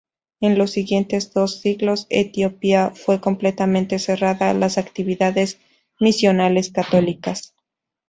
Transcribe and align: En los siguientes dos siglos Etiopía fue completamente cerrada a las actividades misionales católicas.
En 0.39 0.57
los 0.57 0.71
siguientes 0.71 1.31
dos 1.31 1.61
siglos 1.61 2.07
Etiopía 2.09 2.91
fue 2.95 3.21
completamente 3.21 3.99
cerrada 3.99 4.49
a 4.49 4.55
las 4.55 4.79
actividades 4.79 5.59
misionales 5.99 6.71
católicas. 6.71 7.53